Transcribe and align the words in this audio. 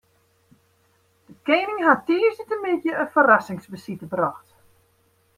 De 1.27 1.33
koaning 1.49 1.83
hat 1.91 2.01
tiisdeitemiddei 2.07 2.95
in 3.03 3.11
ferrassingsbesite 3.15 4.09
brocht. 4.15 4.49